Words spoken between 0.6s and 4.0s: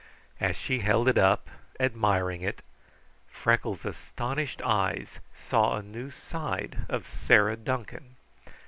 held it up, admiring it, Freckles'